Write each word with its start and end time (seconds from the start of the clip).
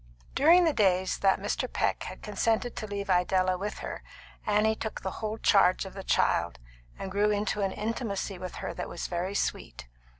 During 0.33 0.63
the 0.63 0.73
days 0.73 1.19
that 1.19 1.39
Mr. 1.39 1.71
Peck 1.71 2.01
had 2.05 2.23
consented 2.23 2.75
to 2.75 2.87
leave 2.87 3.07
Idella 3.07 3.55
with 3.55 3.77
her 3.85 4.01
Annie 4.47 4.73
took 4.73 5.01
the 5.01 5.11
whole 5.21 5.37
charge 5.37 5.85
of 5.85 5.93
the 5.93 6.01
child, 6.03 6.57
and 6.97 7.11
grew 7.11 7.29
into 7.29 7.61
an 7.61 7.71
intimacy 7.71 8.39
with 8.39 8.55
her 8.65 8.73
that 8.73 8.89
was 8.89 9.05
very 9.05 9.35
sweet. 9.35 9.85